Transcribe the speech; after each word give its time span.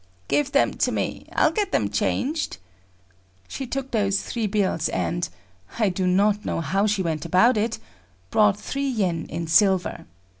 "Give 0.27 0.51
them 0.51 0.73
to 0.79 0.91
me; 0.91 1.27
I'll 1.31 1.51
get 1.51 1.71
them 1.71 1.87
changed." 1.91 2.57
She 3.47 3.67
took 3.67 3.91
those 3.91 4.23
three 4.23 4.47
bills, 4.47 4.89
and,—I 4.89 5.89
do 5.89 6.07
not 6.07 6.43
know 6.43 6.59
how 6.59 6.87
she 6.87 7.03
went 7.03 7.23
about 7.23 7.55
it,—brought 7.55 8.59
three 8.59 8.89
yen 8.89 9.27
in 9.29 9.45
silver. 9.45 10.07